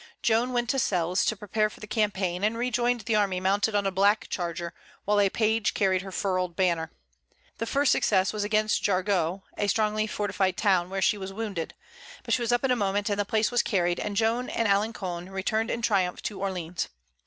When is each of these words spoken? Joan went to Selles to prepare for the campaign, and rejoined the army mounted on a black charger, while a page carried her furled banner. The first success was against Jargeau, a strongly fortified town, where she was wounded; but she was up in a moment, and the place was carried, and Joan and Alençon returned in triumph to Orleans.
Joan 0.23 0.51
went 0.51 0.67
to 0.71 0.79
Selles 0.79 1.23
to 1.25 1.35
prepare 1.35 1.69
for 1.69 1.79
the 1.79 1.85
campaign, 1.85 2.43
and 2.43 2.57
rejoined 2.57 3.01
the 3.01 3.13
army 3.15 3.39
mounted 3.39 3.75
on 3.75 3.85
a 3.85 3.91
black 3.91 4.25
charger, 4.29 4.73
while 5.05 5.19
a 5.19 5.29
page 5.29 5.75
carried 5.75 6.01
her 6.01 6.11
furled 6.11 6.55
banner. 6.55 6.89
The 7.59 7.67
first 7.67 7.91
success 7.91 8.33
was 8.33 8.43
against 8.43 8.81
Jargeau, 8.83 9.43
a 9.59 9.67
strongly 9.67 10.07
fortified 10.07 10.57
town, 10.57 10.89
where 10.89 11.03
she 11.03 11.19
was 11.19 11.31
wounded; 11.31 11.75
but 12.23 12.33
she 12.33 12.41
was 12.41 12.51
up 12.51 12.63
in 12.63 12.71
a 12.71 12.75
moment, 12.75 13.11
and 13.11 13.19
the 13.19 13.25
place 13.25 13.51
was 13.51 13.61
carried, 13.61 13.99
and 13.99 14.17
Joan 14.17 14.49
and 14.49 14.67
Alençon 14.67 15.29
returned 15.31 15.69
in 15.69 15.83
triumph 15.83 16.23
to 16.23 16.39
Orleans. 16.41 16.87